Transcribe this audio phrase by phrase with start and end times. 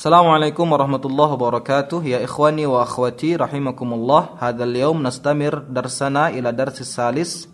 [0.00, 2.00] Assalamualaikum warahmatullahi wabarakatuh.
[2.08, 4.40] Ya ikhwani wa akhwati rahimakumullah.
[4.40, 7.52] Hadal yaum nastamir darsana ila darsis salis.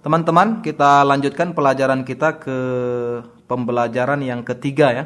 [0.00, 2.56] Teman-teman kita lanjutkan pelajaran kita ke
[3.44, 5.04] pembelajaran yang ketiga ya.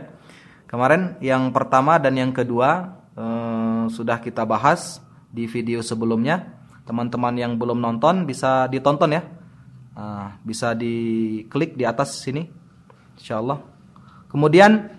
[0.71, 6.55] Kemarin yang pertama dan yang kedua eh, Sudah kita bahas di video sebelumnya.
[6.87, 9.27] Teman-teman yang belum nonton bisa ditonton ya.
[9.99, 12.47] Nah, Bisa diklik di atas sini
[13.19, 13.59] InsyaAllah
[14.31, 14.96] Kemudian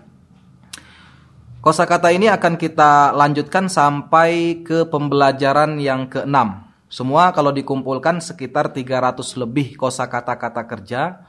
[1.68, 6.64] Kosakata ini akan kita lanjutkan sampai ke pembelajaran yang keenam.
[6.88, 11.28] Semua kalau dikumpulkan sekitar 300 lebih kosakata-kata kerja.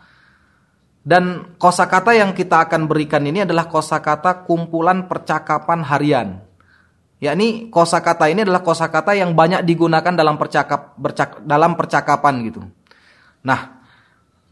[1.04, 6.40] Dan kosakata yang kita akan berikan ini adalah kosakata kumpulan percakapan harian.
[7.20, 12.64] Yakni kosakata ini adalah kosakata yang banyak digunakan dalam percakap bercak, dalam percakapan gitu.
[13.44, 13.84] Nah,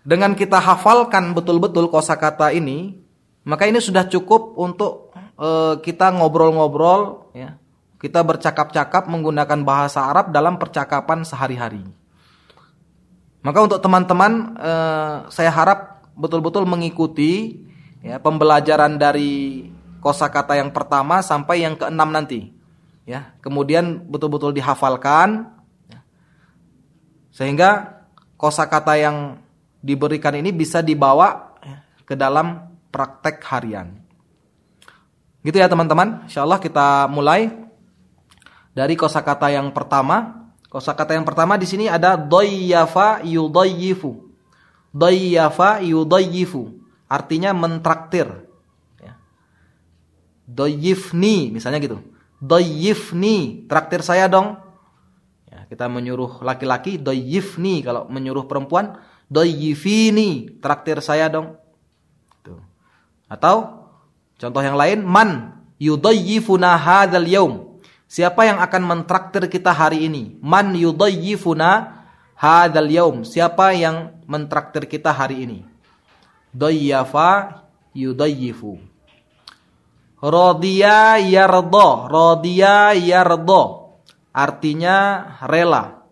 [0.03, 3.07] dengan kita hafalkan betul-betul kosakata ini,
[3.47, 5.06] maka ini sudah cukup untuk
[5.37, 7.55] uh, kita ngobrol-ngobrol ya.
[7.97, 11.81] Kita bercakap-cakap menggunakan bahasa Arab dalam percakapan sehari-hari.
[13.41, 17.57] Maka untuk teman-teman uh, saya harap betul-betul mengikuti
[18.05, 19.65] ya pembelajaran dari
[19.97, 22.53] kosakata yang pertama sampai yang keenam nanti.
[23.07, 25.47] Ya, kemudian betul-betul dihafalkan
[25.87, 26.03] ya.
[27.31, 28.03] sehingga
[28.35, 29.39] kosakata yang
[29.79, 34.06] diberikan ini bisa dibawa ya, ke dalam praktek harian.
[35.47, 36.27] Gitu ya teman-teman.
[36.27, 37.47] Insyaallah kita mulai
[38.75, 40.51] dari kosakata yang pertama.
[40.67, 44.27] Kosakata yang pertama di sini ada doyafa yudayyifu.
[44.91, 46.75] Doyafa yudayyifu.
[47.07, 48.27] Artinya mentraktir.
[48.99, 49.15] Ya.
[51.55, 52.03] Misalnya gitu.
[52.43, 54.59] Doyifni, traktir saya dong.
[55.47, 58.99] Ya, kita menyuruh laki-laki doyifni kalau menyuruh perempuan
[59.31, 61.55] doyifini, traktir saya dong.
[62.43, 62.59] Tuh.
[63.31, 63.86] Atau
[64.37, 67.53] Contoh yang lain, man yudayyifuna hadzal yaum.
[68.07, 70.37] Siapa yang akan mentraktir kita hari ini?
[70.39, 72.05] Man yudayyifuna
[72.37, 73.25] hadzal yaum.
[73.25, 75.59] Siapa yang mentraktir kita hari ini?
[76.53, 77.65] Dayyafa
[77.97, 78.77] yudayyifu.
[80.17, 83.93] Rodiya yardo, rodiya yardo.
[84.33, 84.97] Artinya
[85.45, 86.05] rela.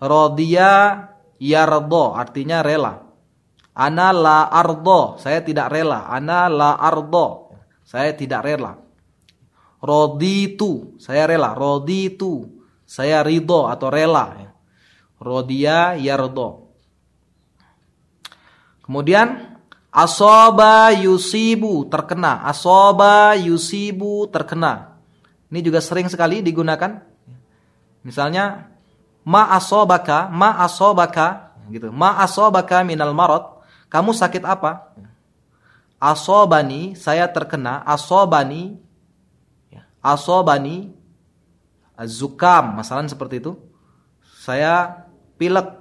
[0.00, 0.72] Rodiya
[1.40, 3.03] yardo, artinya rela.
[3.74, 6.06] Ana la ardo, saya tidak rela.
[6.06, 7.50] Ana la ardo,
[7.82, 8.78] saya tidak rela.
[9.82, 11.52] Roditu, saya rela.
[11.58, 14.54] Roditu, saya ridho atau rela.
[15.18, 16.70] Rodia yardo.
[18.84, 19.58] Kemudian
[19.90, 22.46] asoba yusibu terkena.
[22.46, 25.00] Asoba yusibu terkena.
[25.50, 27.00] Ini juga sering sekali digunakan.
[28.04, 28.68] Misalnya
[29.24, 31.88] ma asobaka, ma asobaka gitu.
[31.88, 33.53] Ma asobaka minal marot
[33.94, 34.90] kamu sakit apa?
[36.02, 37.78] Asobani, saya terkena.
[37.86, 38.74] Asobani,
[39.70, 40.90] ya, asobani,
[42.02, 43.54] zukam, masalah seperti itu.
[44.42, 45.06] Saya
[45.38, 45.78] pilek,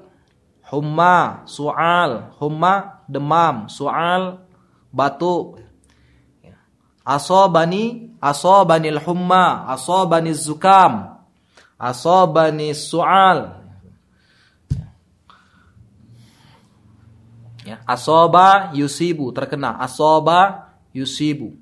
[0.70, 4.46] humma, sual, humma, demam, sual,
[4.94, 5.58] batuk.
[6.46, 6.62] Ya.
[7.02, 11.18] Asobani, asobanil humma, asobani zukam,
[11.82, 13.63] asobani sual,
[17.74, 21.58] Ya, asoba yusibu terkena asoba yusibu.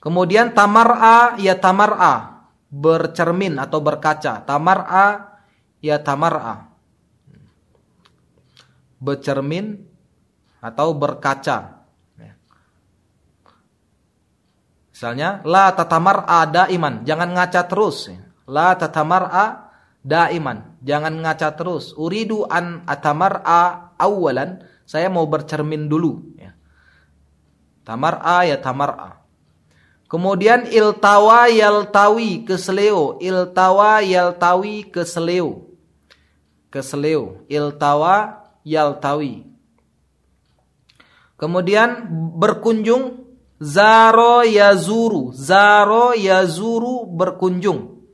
[0.00, 4.40] Kemudian tamar'a ya tamar'a bercermin atau berkaca.
[4.40, 5.36] Tamar'a
[5.84, 6.72] ya tamar'a.
[8.96, 9.76] Bercermin
[10.64, 11.84] atau berkaca.
[12.16, 12.32] Ya.
[14.88, 18.08] Misalnya la tatamar'a daiman, jangan ngaca terus.
[18.48, 19.68] La tatamar'a
[20.00, 21.92] daiman, jangan ngaca terus.
[21.92, 26.34] Uridu an atamar'a awalan saya mau bercermin dulu.
[26.34, 26.58] Ya.
[27.86, 29.22] Tamar'a ya tamar'a.
[30.10, 33.22] Kemudian iltawa yaltawi keseleo.
[33.22, 35.70] Iltawa yaltawi keseleo.
[36.74, 37.46] Keseleo.
[37.46, 39.46] Iltawa yaltawi.
[41.38, 43.30] Kemudian berkunjung.
[43.62, 45.30] Zaro yazuru.
[45.30, 48.10] Zaro yazuru berkunjung.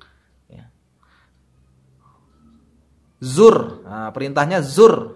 [0.53, 0.69] Ya.
[3.25, 3.81] Zur.
[3.89, 5.16] Nah, perintahnya zur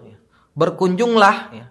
[0.51, 1.65] berkunjunglah ya.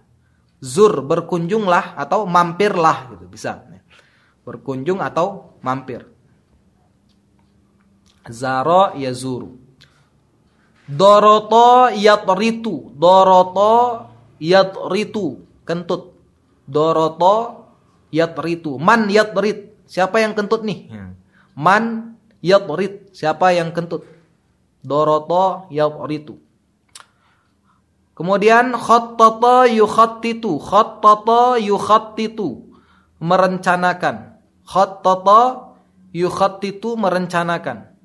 [0.60, 3.80] zur berkunjunglah atau mampirlah gitu bisa ya.
[4.44, 6.08] berkunjung atau mampir.
[8.28, 9.56] Zaro yazuru.
[10.90, 14.06] Doroto yatritu doroto
[14.42, 16.16] yatritu kentut.
[16.66, 17.66] Doroto
[18.10, 18.78] yatritu.
[18.78, 20.90] Man yatrit siapa yang kentut nih?
[20.90, 21.04] Ya.
[21.54, 24.02] man yatrit siapa yang kentut?
[24.82, 26.49] Doroto yatritu
[28.20, 32.68] Kemudian khattata yukhattitu, khattata yukhattitu,
[33.16, 34.36] merencanakan.
[34.60, 35.72] Khattata
[36.12, 37.96] yukhattitu merencanakan.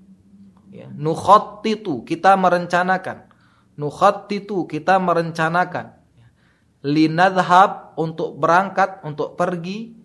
[0.71, 3.27] Ya, nukhattitu kita merencanakan.
[3.75, 5.99] Nukhattitu kita merencanakan.
[6.79, 9.99] Linadhab untuk berangkat, untuk pergi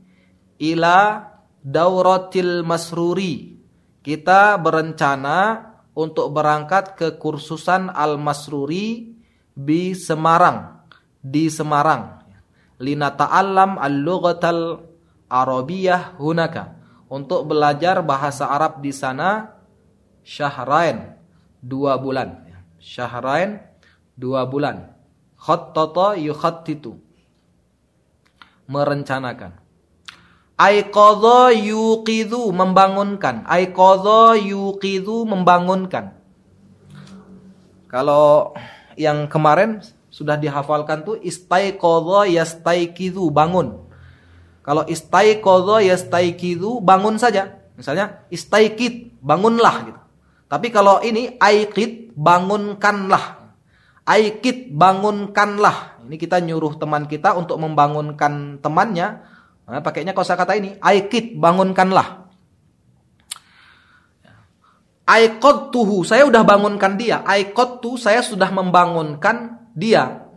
[0.59, 1.23] ila
[1.63, 3.63] dauratil masruri.
[4.03, 9.20] Kita berencana untuk berangkat ke kursusan al-masruri
[9.55, 10.87] di Semarang.
[11.21, 12.25] Di Semarang.
[12.81, 14.87] Lina ta'allam al-lughatal
[15.29, 16.81] arabiyah hunaka.
[17.11, 19.51] Untuk belajar bahasa Arab di sana
[20.23, 21.19] syahrain
[21.59, 22.47] dua bulan.
[22.79, 23.59] Syahrain
[24.15, 24.95] dua bulan.
[25.35, 26.97] Khattata yukhattitu.
[28.71, 29.59] Merencanakan.
[30.61, 33.49] Aiqadha yuqidhu membangunkan.
[33.49, 36.15] Aiqadha yuqidhu membangunkan.
[37.89, 38.55] Kalau
[39.01, 39.81] yang kemarin
[40.13, 43.89] sudah dihafalkan tuh istaiqadha yastaiqidhu bangun.
[44.61, 47.57] Kalau istaiqadha yastaiqidhu bangun saja.
[47.81, 50.01] Misalnya istaikid bangunlah gitu.
[50.53, 53.57] Tapi kalau ini aikid bangunkanlah.
[54.05, 56.05] Aikid bangunkanlah.
[56.05, 59.25] Ini kita nyuruh teman kita untuk membangunkan temannya
[59.71, 62.20] Nah, pakainya kata ini, aikid bangunkanlah.
[65.11, 67.27] Aikot tuhu, saya sudah bangunkan dia.
[67.27, 70.31] Aikot tu, saya sudah membangunkan dia.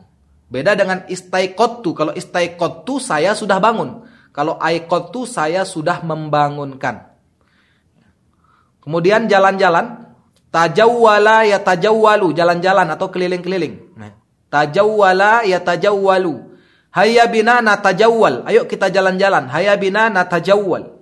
[0.50, 1.94] Beda dengan istaikot tu.
[1.94, 4.02] Kalau istaikot tu, saya sudah bangun.
[4.34, 7.14] Kalau aikot tu, saya sudah membangunkan.
[8.82, 10.10] Kemudian jalan-jalan.
[10.50, 12.34] Tajawwala ya tajawwalu.
[12.34, 13.94] Jalan-jalan atau keliling-keliling.
[13.94, 14.18] Nah,
[14.50, 16.50] tajawwala ya tajawwalu.
[16.94, 18.46] Hayya bina natajawwal.
[18.50, 19.50] Ayo kita jalan-jalan.
[19.50, 20.98] Hayya bina natajawwal.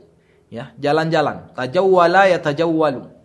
[0.51, 1.51] Ya, jalan-jalan.
[1.55, 3.20] Tajawwala ya tajawwalu.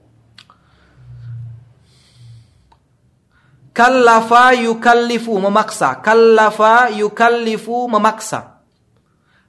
[3.76, 6.00] Kallafa yukallifu memaksa.
[6.00, 8.64] Kallafa yukallifu memaksa.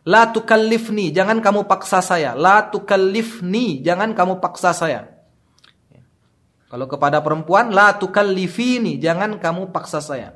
[0.03, 2.35] La tukallifni, jangan kamu paksa saya.
[2.35, 5.07] La tukallifni, jangan kamu paksa saya.
[6.67, 10.35] Kalau kepada perempuan, la tukallifini, jangan kamu paksa saya.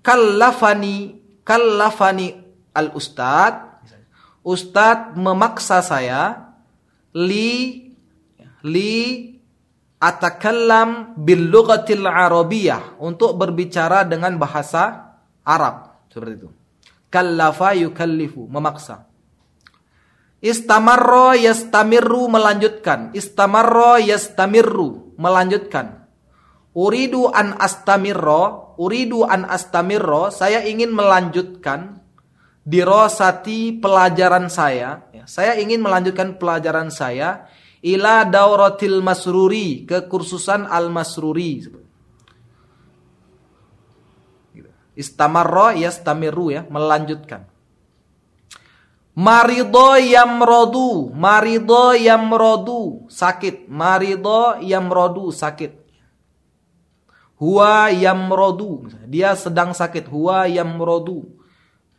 [0.00, 2.34] Kallafani kallafani
[2.74, 3.82] al ustad
[4.46, 6.54] ustad memaksa saya
[7.14, 7.90] li
[8.66, 8.94] li
[10.06, 13.02] atakallam bil lughatil arabiyah.
[13.02, 16.06] Untuk berbicara dengan bahasa Arab.
[16.06, 16.48] Seperti itu.
[17.10, 18.46] Kallafa yukallifu.
[18.46, 19.10] Memaksa.
[20.38, 22.30] Istamarra yastamirru.
[22.30, 23.10] Melanjutkan.
[23.18, 25.18] Istamarra yastamirru.
[25.18, 26.06] Melanjutkan.
[26.76, 28.66] Uridu an astamirra.
[28.76, 31.96] Uridu an astamirro, saya ingin melanjutkan
[32.60, 35.08] dirosati pelajaran saya.
[35.16, 37.48] Ya, saya ingin melanjutkan pelajaran saya
[37.86, 41.70] ila dauratil masruri ke kursusan al masruri.
[44.96, 47.46] Istamarro yastamiru ya, melanjutkan.
[49.16, 53.68] Marido yamrodu, marido yamrodu, sakit.
[53.68, 55.86] Marido yamrodu, sakit.
[57.36, 58.88] Huwa yamrodu.
[59.04, 60.08] Dia sedang sakit.
[60.08, 61.28] Huwa yamrodu.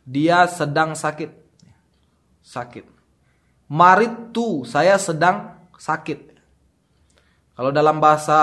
[0.02, 1.30] Dia sedang sakit.
[2.42, 2.86] Sakit.
[3.70, 4.66] Maritu.
[4.66, 6.18] Saya sedang sakit.
[7.54, 8.38] Kalau dalam bahasa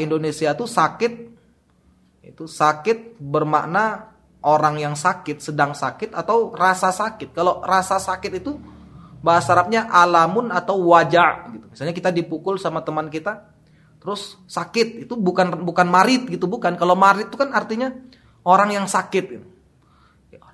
[0.00, 1.12] Indonesia itu sakit.
[2.24, 4.12] Itu sakit bermakna
[4.44, 7.32] orang yang sakit, sedang sakit atau rasa sakit.
[7.32, 8.56] Kalau rasa sakit itu
[9.24, 11.66] bahasa Arabnya alamun atau wajah gitu.
[11.72, 13.48] Misalnya kita dipukul sama teman kita,
[13.98, 17.90] terus sakit itu bukan bukan marit gitu bukan kalau marit itu kan artinya
[18.46, 19.42] orang yang sakit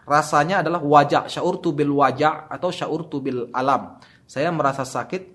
[0.09, 5.34] rasanya adalah wajah syaur tu bil wajah atau syaur tu bil alam saya merasa sakit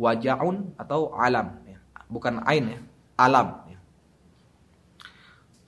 [0.00, 1.60] wajaun atau alam
[2.08, 2.80] bukan ain ya
[3.20, 3.60] alam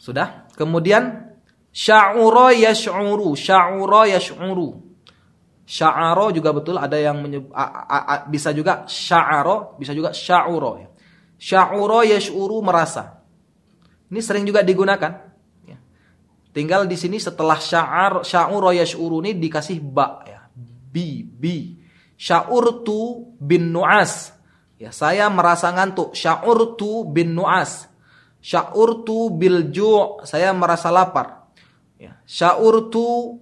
[0.01, 1.37] sudah kemudian
[1.69, 4.81] sya'ura yash'uru sya'ura yash'uru
[5.69, 7.53] sya'ara juga betul ada yang menyebut,
[8.33, 10.89] bisa juga sya'ara bisa juga sya'ura ya
[11.43, 13.19] Sya'ura yash'uru merasa.
[14.15, 15.27] Ini sering juga digunakan.
[15.67, 15.75] Ya.
[16.55, 20.47] Tinggal di sini setelah sya'ar sya'ura yash'uru ini dikasih ba ya.
[20.55, 21.82] Bi bi.
[22.23, 24.31] Sya'urtu bin nu'as.
[24.79, 26.15] Ya, saya merasa ngantuk.
[26.15, 27.91] Sya'urtu bin nu'as.
[28.39, 31.51] Sya'urtu bil ju' saya merasa lapar.
[31.99, 32.19] Ya.
[32.23, 33.39] Sya'urtu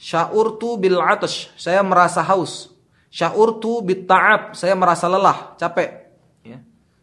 [0.00, 2.72] sya'urtu bil atash saya merasa haus.
[3.12, 6.02] Sya'urtu bit ta'ab saya merasa lelah, capek.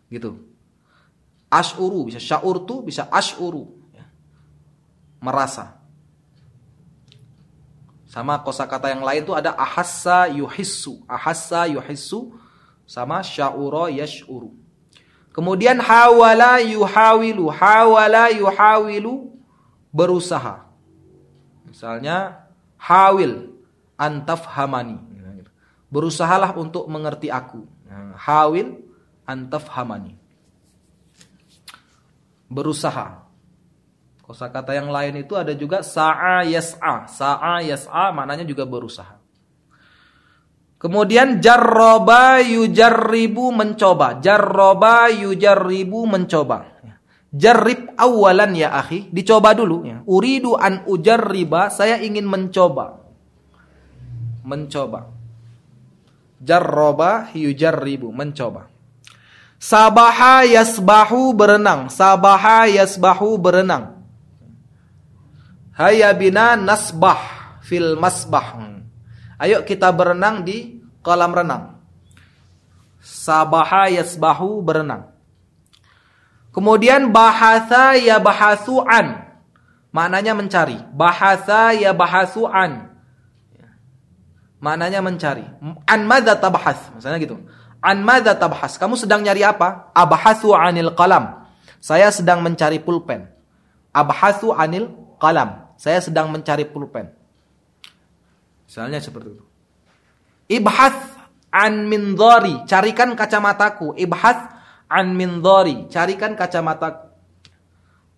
[0.10, 0.34] Gitu.
[1.50, 3.69] Ashuru bisa sya'urtu, bisa ashuru.
[3.93, 4.10] Ya.
[5.22, 5.78] Merasa.
[8.10, 11.06] Sama kosakata yang lain itu ada ahassa yuhissu.
[11.06, 12.34] Ahassa yuhissu
[12.89, 14.50] sama sya'ura yash'uru.
[15.30, 17.54] Kemudian hawala yuhawilu.
[17.54, 19.30] Hawala yuhawilu
[19.94, 20.66] berusaha.
[21.70, 22.50] Misalnya
[22.82, 23.54] hawil
[23.94, 24.98] antaf hamani.
[25.94, 27.70] Berusahalah untuk mengerti aku.
[28.18, 28.82] Hawil
[29.30, 30.18] antafhamani.
[32.50, 33.28] Berusaha.
[34.29, 37.09] Kosakata yang lain itu ada juga sa'a yas'a.
[37.09, 39.17] Sa'a yas'a maknanya juga berusaha.
[40.77, 44.21] Kemudian jarroba yujarribu mencoba.
[44.21, 46.77] Jarroba yujarribu mencoba.
[47.33, 49.09] Jarrib awalan ya akhi.
[49.09, 49.89] Dicoba dulu.
[49.89, 50.05] Ya.
[50.05, 51.74] Uridu an ujarriba.
[51.74, 53.01] Saya ingin mencoba.
[54.45, 55.09] Mencoba.
[56.38, 58.13] Jarroba yujarribu.
[58.13, 58.69] Mencoba.
[59.57, 61.89] Sabaha yasbahu berenang.
[61.89, 63.99] Sabaha yasbahu berenang.
[65.79, 68.59] Hayya bina nasbah fil masbah.
[69.39, 71.79] Ayo kita berenang di kolam renang.
[73.00, 75.07] Sabaha yasbahu berenang.
[76.51, 79.24] Kemudian bahasa ya bahasuan.
[79.95, 80.75] Maknanya mencari.
[80.91, 82.91] Bahasa ya bahasuan.
[84.59, 85.48] Maknanya mencari.
[85.88, 86.91] An madza tabhas.
[86.91, 87.39] Misalnya gitu.
[87.79, 88.75] An madza tabhas.
[88.75, 89.95] Kamu sedang nyari apa?
[89.95, 91.48] Abhasu anil qalam.
[91.79, 93.31] Saya sedang mencari pulpen.
[93.95, 95.68] Abhasu anil qalam.
[95.79, 97.07] Saya sedang mencari pulpen.
[98.67, 99.45] Misalnya seperti itu.
[100.59, 101.15] Ibhath
[101.55, 103.95] an mindhari, carikan kacamataku.
[103.95, 104.51] Ibhath
[104.91, 107.07] an mindhari, carikan kacamataku.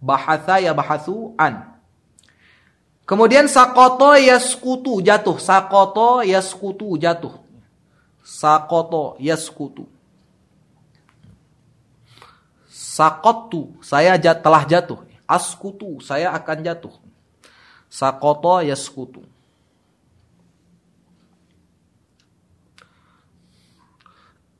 [0.01, 1.77] Bahatha ya bahasu an.
[3.05, 5.37] Kemudian sakoto yaskutu jatuh.
[5.37, 7.37] Sakoto yaskutu jatuh.
[8.25, 9.85] Sakoto yaskutu.
[12.71, 15.05] Sakotu, saya jat, telah jatuh.
[15.29, 17.10] Askutu, saya akan jatuh.
[17.91, 19.19] Sakoto yaskutu.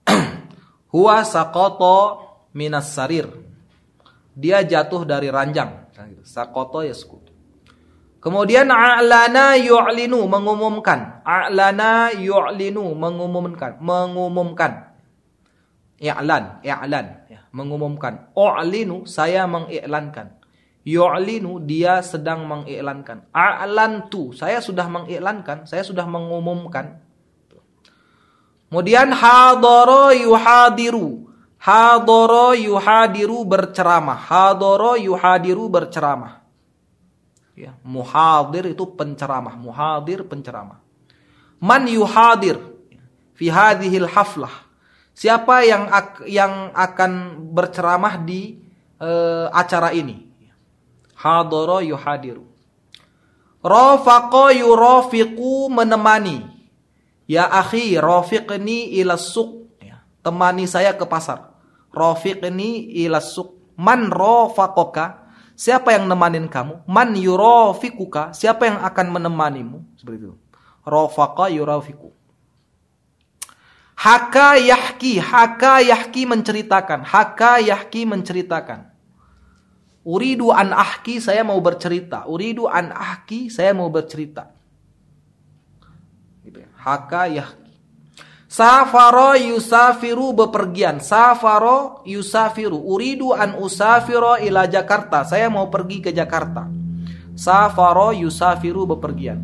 [0.92, 2.20] Huwa sakoto
[2.52, 3.32] minas sarir.
[4.36, 5.88] Dia jatuh dari ranjang.
[6.28, 7.32] Sakoto yaskutu.
[8.20, 11.24] Kemudian a'lana yu'linu mengumumkan.
[11.24, 13.80] A'lana yu'linu mengumumkan.
[13.80, 14.92] Mengumumkan.
[16.02, 17.06] I'lan, i'lan.
[17.32, 18.30] Ya, mengumumkan.
[18.36, 20.41] U'linu saya mengiklankan.
[20.82, 23.30] Yu'linu dia sedang mengiklankan.
[23.30, 26.98] A'lantu saya sudah mengiklankan, saya sudah mengumumkan.
[28.72, 31.28] Kemudian hadoro yuhadiru.
[31.60, 34.16] Hadoro yuhadiru berceramah.
[34.16, 36.40] Hadoro yuhadiru berceramah.
[37.52, 39.60] Ya, muhadir itu penceramah.
[39.60, 40.80] Muhadir penceramah.
[41.60, 42.58] Man yuhadir
[43.36, 44.72] fi hadhil haflah.
[45.12, 45.92] Siapa yang
[46.26, 48.56] yang akan berceramah di
[49.04, 50.31] uh, acara ini?
[51.22, 52.50] Hadoro yuhadiru.
[53.62, 56.42] Rafaqo yurafiqu menemani.
[57.30, 59.70] Ya akhi, rafiqni ila suq.
[59.78, 61.54] Ya, temani saya ke pasar.
[61.94, 63.54] Rafiqni ila suq.
[63.78, 65.22] Man rafaqoka?
[65.54, 66.90] Siapa yang nemanin kamu?
[66.90, 68.34] Man yurafiquka?
[68.34, 69.78] Siapa yang akan menemanimu?
[70.02, 70.34] Seperti itu.
[70.82, 72.10] Rafaqa yurafiqu.
[74.02, 78.91] Haka yahki, haka yahki menceritakan, haka yahki menceritakan.
[80.02, 82.26] Uridu an ahki, saya mau bercerita.
[82.26, 84.50] Uridu an ahki, saya mau bercerita.
[86.42, 86.70] Gitu ya.
[86.74, 87.62] Haka yahki.
[88.50, 91.00] Safaro yusafiru bepergian.
[91.00, 92.82] Safaro yusafiru.
[92.82, 95.24] Uridu an usafiro ila Jakarta.
[95.24, 96.66] Saya mau pergi ke Jakarta.
[97.38, 99.40] Safaro yusafiru bepergian.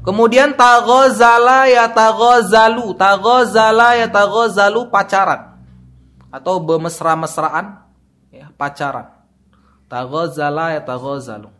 [0.00, 2.96] Kemudian tagozala ya tagozalu.
[2.96, 5.60] Tagozala ya tagozalu pacaran.
[6.34, 7.83] Atau bermesra-mesraan
[8.58, 9.10] pacaran.
[9.86, 11.50] Taghazala ya taghazalu.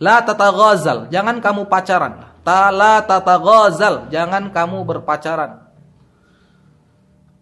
[0.00, 2.24] La tataghazal, jangan kamu pacaran.
[2.40, 5.68] Ta la tataghazal, jangan kamu berpacaran.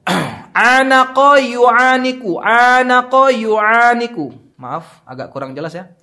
[0.74, 4.34] Anaqo yu'aniku, anaqo yu'aniku.
[4.58, 5.94] Maaf, agak kurang jelas ya.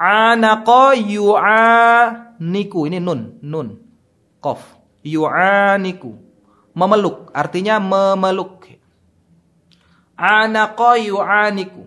[0.00, 3.84] Anaqo yu'aniku, ini nun, nun.
[4.40, 4.64] Qaf.
[5.04, 6.16] Yu'aniku.
[6.72, 8.61] Memeluk, artinya memeluk.
[10.22, 11.82] Anaqa yu'aniku.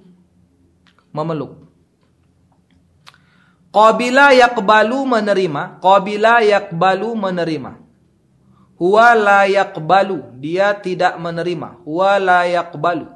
[1.15, 1.63] Memeluk.
[3.71, 5.79] Qabila yakbalu menerima.
[5.79, 7.71] Qabila yakbalu menerima.
[8.75, 10.35] Huwa la yakbalu.
[10.39, 11.83] Dia tidak menerima.
[11.87, 13.07] Huwa la yakbalu.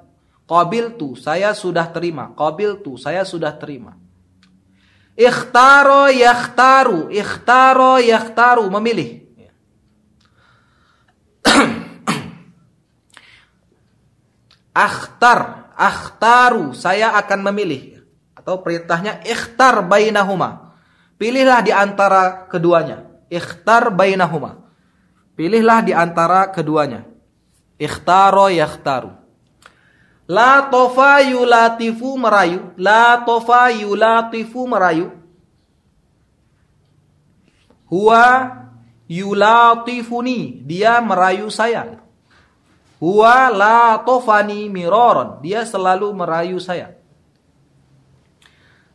[0.50, 2.32] Qabil tu, saya sudah terima.
[2.34, 4.00] Qabil tu, saya sudah terima.
[5.20, 7.12] Ikhtaro yakhtaru.
[7.12, 8.66] Ikhtaro yakhtaru.
[8.72, 9.29] Memilih.
[14.86, 18.00] Akhtar, akhtaru, saya akan memilih.
[18.32, 20.76] Atau perintahnya ikhtar bainahuma.
[21.20, 23.04] Pilihlah di antara keduanya.
[23.28, 24.72] Ikhtar bainahuma.
[25.36, 27.04] Pilihlah di antara keduanya.
[27.76, 29.12] Ikhtaro yakhtaru.
[30.32, 32.72] La tofa yulatifu merayu.
[32.80, 35.12] La tofa yulatifu merayu.
[37.90, 38.60] Huwa
[39.10, 41.98] Yulatifuni, dia merayu saya.
[43.00, 47.00] Huwa la tofani miroron, dia selalu merayu saya.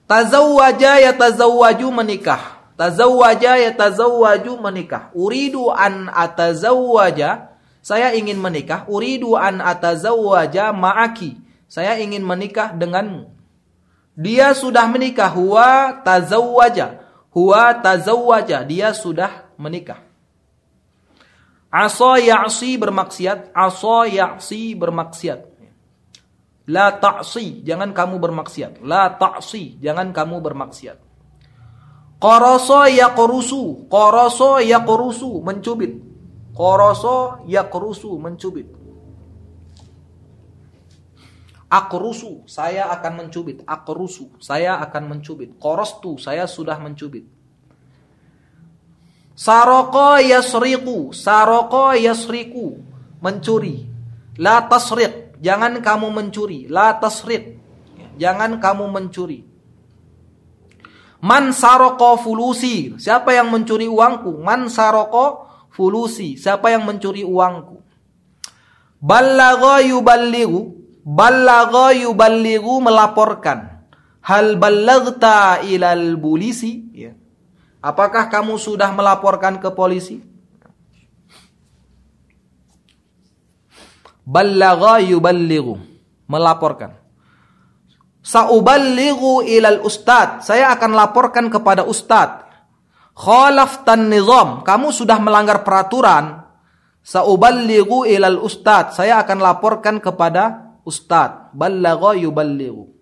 [0.04, 2.61] Tazawwaja ya tazawwaju menikah.
[2.76, 5.08] Tazawwaja ya tazawwaju menikah.
[5.16, 7.49] Uridu an atazawwaja,
[7.84, 8.88] saya ingin menikah.
[8.88, 11.40] Uridu an atazawwaja ma'aki.
[11.68, 13.28] Saya ingin menikah denganmu.
[14.16, 15.28] Dia sudah menikah.
[15.32, 17.04] Huwa tazawwaja.
[17.28, 18.64] Huwa tazawwaja.
[18.64, 20.00] Dia sudah menikah.
[21.74, 23.50] Asa ya'si bermaksiat.
[23.50, 25.40] Asa ya'si bermaksiat.
[26.70, 27.66] La ta'si.
[27.66, 28.78] Jangan kamu bermaksiat.
[28.86, 29.82] La ta'si.
[29.82, 30.98] Jangan kamu bermaksiat.
[32.22, 33.90] Qaraso yaqrusu.
[33.90, 35.42] Qaraso yaqrusu.
[35.42, 35.98] Mencubit.
[36.54, 38.22] Qaraso yaqrusu.
[38.22, 38.84] Mencubit.
[41.74, 43.66] Akrusu, saya akan mencubit.
[43.66, 45.58] Akrusu, saya akan mencubit.
[45.58, 47.26] Korostu, saya sudah mencubit.
[49.34, 52.78] Saroko yasriku, saroko yasriku,
[53.18, 53.86] mencuri.
[54.38, 56.70] La tasrik, jangan kamu mencuri.
[56.70, 57.58] La tasrik,
[58.18, 59.42] jangan kamu mencuri.
[61.24, 64.38] Man saroko fulusi, siapa yang mencuri uangku?
[64.38, 67.82] Man saroko fulusi, siapa yang mencuri uangku?
[69.02, 73.84] Ballagha yuballighu, Ballagha yuballighu melaporkan.
[74.24, 76.83] Hal ballagta ilal bulisi?
[77.84, 80.24] Apakah kamu sudah melaporkan ke polisi?
[84.24, 85.76] Ballagha yuballighu
[86.24, 86.96] melaporkan.
[88.24, 90.40] Sauballighu ilal ustad.
[90.40, 92.48] Saya akan laporkan kepada ustad.
[93.12, 94.64] Khalaftan nizam.
[94.64, 96.40] Kamu sudah melanggar peraturan.
[97.04, 98.96] Sauballighu ilal ustad.
[98.96, 102.93] Saya akan laporkan kepada ustad ballagha yuballighu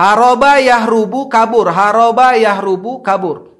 [0.00, 1.68] haroba yahrubu kabur.
[1.68, 3.52] Haroba yahrubu kabur.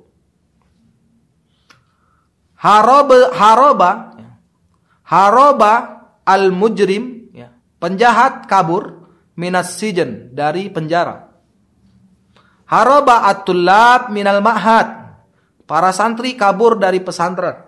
[2.56, 3.90] Haroba haroba
[5.04, 5.73] haroba
[6.28, 11.29] al mujrim ya, penjahat kabur minas sijen dari penjara.
[12.68, 15.16] Haroba atulab minal ma'had
[15.64, 17.64] para santri kabur dari pesantren.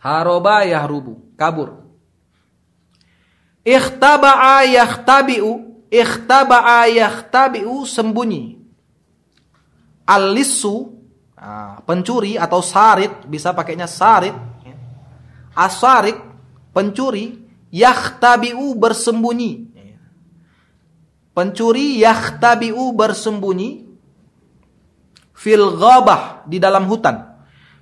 [0.00, 1.76] Haroba yahrubu kabur.
[3.66, 5.69] Ikhtaba'a yakhtabi'u.
[5.90, 8.62] Ikhtaba'a yakhtabi'u sembunyi.
[10.06, 10.94] Al-lissu
[11.82, 14.34] pencuri atau sarit bisa pakainya sarit.
[15.50, 16.14] Asarik
[16.70, 17.42] pencuri
[17.74, 19.66] yakhtabi'u bersembunyi.
[21.34, 23.86] Pencuri yakhtabi'u bersembunyi
[25.34, 27.34] fil ghabah di dalam hutan.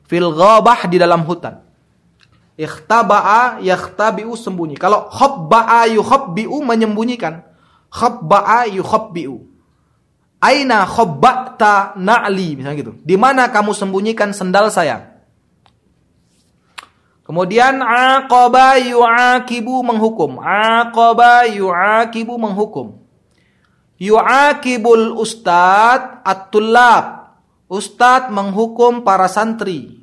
[0.08, 1.60] Fil ghabah di dalam hutan.
[2.56, 4.80] Ikhtaba'a yakhtabi'u sembunyi.
[4.80, 7.47] Kalau khabba'a yukhabbi'u menyembunyikan.
[7.88, 9.36] Khabba'a yukhabbi'u.
[10.38, 12.58] Aina khabba'ta na'li.
[12.58, 12.92] Misalnya gitu.
[13.02, 15.18] Di mana kamu sembunyikan sendal saya?
[17.26, 20.40] Kemudian aqaba yu'akibu menghukum.
[20.40, 23.02] Aqaba yu'akibu menghukum.
[23.98, 27.34] Yu'akibul ustad at-tullab.
[27.68, 29.98] Ustad menghukum para santri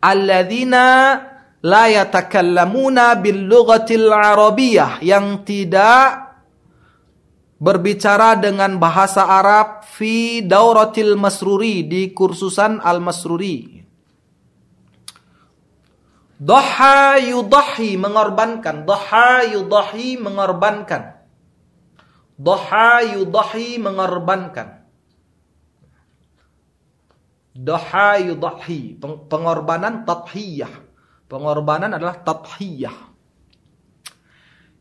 [0.00, 1.20] alladzina
[1.60, 6.32] la yatakallamuna bil lughatil arabiyyah yang tidak
[7.60, 13.80] berbicara dengan bahasa Arab fi dauratil masruri di kursusan al masruri
[16.40, 18.88] Doha yudahi mengorbankan.
[18.88, 21.20] Doha yudahi mengorbankan.
[22.40, 24.88] Doha yudahi mengorbankan.
[27.52, 28.96] Doha yudahi.
[29.28, 30.89] Pengorbanan tathiyah.
[31.30, 33.06] Pengorbanan adalah tathiyah.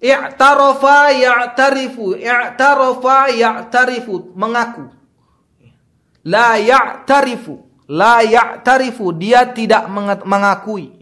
[0.01, 2.17] I'tarafa ya'tarifu.
[2.17, 4.33] I'tarafa ya'tarifu.
[4.33, 4.89] Mengaku.
[6.25, 7.85] La ya'tarifu.
[7.85, 9.13] La ya'tarifu.
[9.13, 9.85] Dia tidak
[10.25, 10.97] mengakui.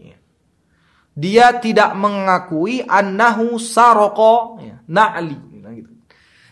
[1.16, 5.48] Dia tidak mengakui annahu saroko na'li.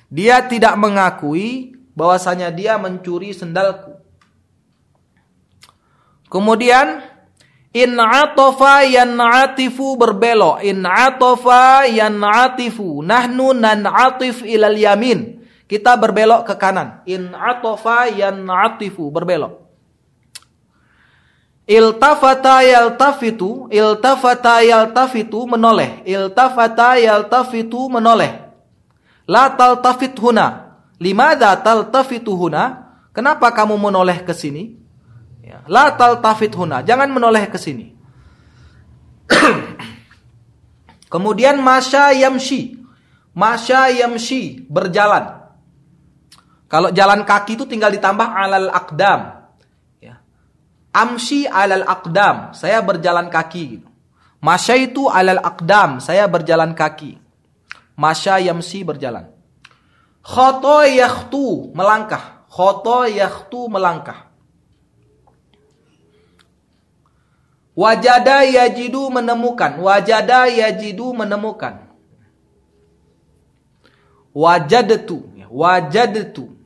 [0.09, 3.95] Dia tidak mengakui bahwasanya dia mencuri sendalku.
[6.27, 7.16] Kemudian
[7.73, 10.63] in atofa yan'atifu berbelok.
[10.63, 13.03] In atofa yan'atifu.
[13.03, 15.43] Nahnu nan'atif ilal yamin.
[15.67, 17.03] Kita berbelok ke kanan.
[17.11, 19.67] In atofa yan'atifu berbelok.
[21.67, 28.47] Iltafata yaltafitu, iltafata yaltafitu menoleh, iltafata yaltafitu menoleh.
[29.27, 30.79] La taltafit huna.
[31.03, 32.87] Limada taltafitu huna?
[33.11, 34.79] Kenapa kamu menoleh ke sini?
[35.47, 35.63] Ya.
[35.71, 35.95] La
[36.59, 36.83] huna.
[36.83, 37.95] Jangan menoleh ke sini.
[41.13, 42.75] Kemudian masya yamshi.
[43.31, 44.67] Masya yamshi.
[44.67, 45.47] Berjalan.
[46.67, 49.47] Kalau jalan kaki itu tinggal ditambah alal akdam.
[50.03, 50.19] Ya.
[50.91, 53.89] Amshi alal aqdam, saya berjalan kaki gitu.
[54.43, 57.23] Masyaitu alal aqdam, saya berjalan kaki.
[57.95, 59.31] Masya yamsi berjalan.
[60.27, 62.43] Khoto yakhtu, melangkah.
[62.51, 64.26] Khoto yakhtu, melangkah.
[67.77, 69.77] Wajada yajidu menemukan.
[69.77, 71.85] Wajada yajidu menemukan.
[74.33, 75.29] Wajadtu.
[75.53, 76.57] Wajadtu.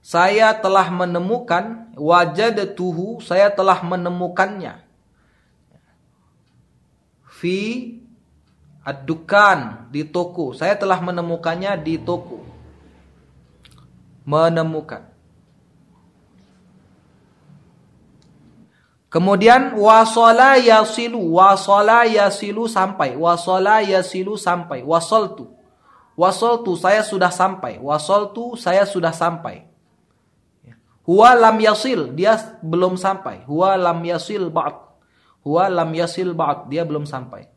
[0.00, 1.92] Saya telah menemukan.
[2.00, 3.20] Wajadtuhu.
[3.20, 4.80] Saya telah menemukannya.
[7.28, 8.00] Fi
[8.88, 10.56] adukan di toko.
[10.56, 12.40] Saya telah menemukannya di toko.
[14.24, 15.07] Menemukan.
[19.08, 25.48] Kemudian wasala yasilu, wasala yasilu sampai, wasala yasilu sampai, wasaltu.
[26.12, 29.64] Wasaltu saya sudah sampai, wasaltu saya sudah sampai.
[31.08, 33.48] Huwa lam yasil, dia belum sampai.
[33.48, 34.76] Huwa lam yasil ba'd.
[35.40, 37.48] Huwa lam yasil ba'd, dia belum sampai.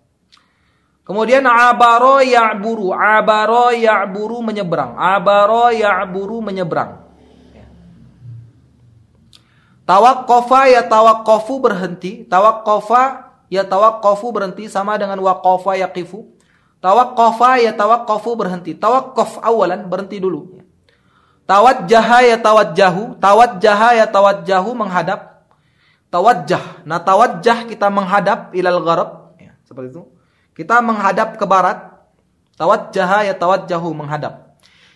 [1.03, 7.10] Kemudian abaro ya'buru, abaro ya'buru menyeberang, abaro ya'buru menyeberang.
[9.91, 12.23] Tawakofa ya tawakofu berhenti.
[12.23, 16.31] Tawakofa ya tawakofu berhenti sama dengan wakofa yaqifu.
[16.79, 18.71] Tawakofa ya tawakofu berhenti.
[18.71, 20.63] Tawakof awalan berhenti dulu.
[21.43, 23.19] Tawajjaha ya tawajjahu.
[23.19, 25.43] Tawajjaha ya tawajjahu menghadap.
[26.07, 26.87] Tawajjah.
[26.87, 29.35] Nah tawajjah kita menghadap ilal gharab.
[29.43, 30.07] Ya, seperti itu.
[30.55, 31.99] Kita menghadap ke barat.
[32.55, 34.50] Tawajjaha ya tawajjahu menghadap.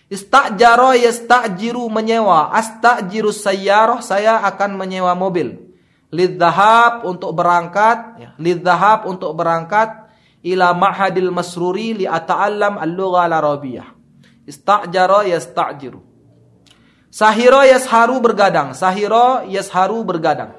[0.06, 2.54] Istajaro yastajiru menyewa.
[2.54, 5.74] Astajiru sayyarah saya akan menyewa mobil.
[6.14, 8.30] Lidzahab untuk berangkat, ya.
[8.38, 10.06] lidzahab untuk berangkat
[10.46, 13.88] ila ma'hadil masruri li ata'allam al-lugha al-arabiyah.
[14.46, 16.00] Istajaro yastajiru.
[17.10, 18.76] Sahiro yasharu bergadang.
[18.76, 20.54] Sahiro yasharu bergadang.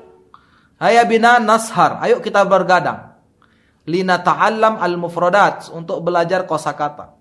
[0.77, 2.01] Haya bina nashar.
[2.03, 3.17] Ayo kita bergadang.
[3.87, 5.71] Lina ta'allam al-mufradat.
[5.73, 7.16] Untuk belajar kosakata.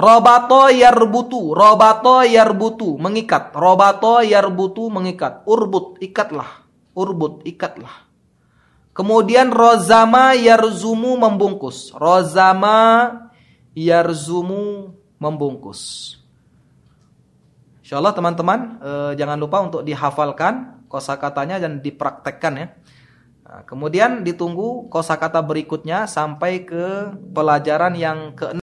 [0.00, 3.52] Robato yarbutu, robato yarbutu, mengikat.
[3.52, 5.44] Robato yarbutu, mengikat.
[5.44, 6.64] Urbut, ikatlah.
[6.96, 8.08] Urbut, ikatlah.
[8.96, 11.92] Kemudian rozama yarzumu membungkus.
[11.92, 13.12] Rozama
[13.76, 16.16] yarzumu membungkus.
[17.84, 22.66] Insyaallah teman-teman eh, jangan lupa untuk dihafalkan kosakatanya dan dipraktekkan ya.
[23.50, 28.54] Nah, kemudian ditunggu kosakata berikutnya sampai ke pelajaran yang ke